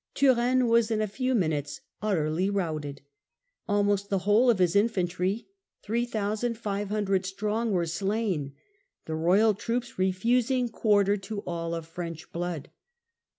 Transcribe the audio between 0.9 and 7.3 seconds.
a few minutes utterly routed. Almost the whole of his infantry, 3,500